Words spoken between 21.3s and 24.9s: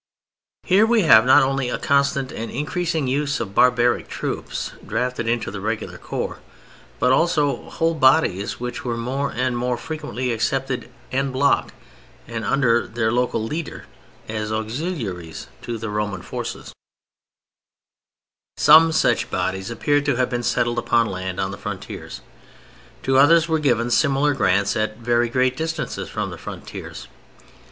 on the frontiers, to others were given similar grants